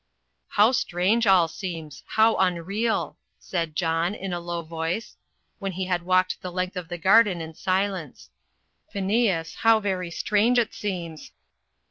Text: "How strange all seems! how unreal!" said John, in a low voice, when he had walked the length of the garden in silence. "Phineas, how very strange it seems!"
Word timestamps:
"How 0.47 0.71
strange 0.71 1.27
all 1.27 1.47
seems! 1.47 2.01
how 2.07 2.35
unreal!" 2.37 3.19
said 3.37 3.75
John, 3.75 4.15
in 4.15 4.33
a 4.33 4.39
low 4.39 4.63
voice, 4.63 5.15
when 5.59 5.73
he 5.73 5.85
had 5.85 6.01
walked 6.01 6.41
the 6.41 6.51
length 6.51 6.75
of 6.75 6.87
the 6.87 6.97
garden 6.97 7.39
in 7.39 7.53
silence. 7.53 8.31
"Phineas, 8.89 9.57
how 9.59 9.79
very 9.79 10.09
strange 10.09 10.57
it 10.57 10.73
seems!" 10.73 11.31